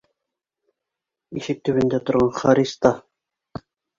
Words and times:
Ишек 1.41 1.61
төбөндә 1.69 1.99
торған 2.07 2.33
Харис 2.39 2.73
та: 2.87 2.95